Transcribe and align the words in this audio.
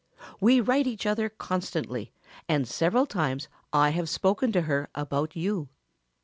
We 0.39 0.59
write 0.61 0.87
each 0.87 1.05
other 1.05 1.29
constantly 1.29 2.11
and 2.49 2.67
several 2.67 3.05
times 3.05 3.47
I 3.71 3.91
have 3.91 4.09
spoken 4.09 4.51
to 4.53 4.61
her 4.61 4.89
about 4.95 5.35
you. 5.35 5.69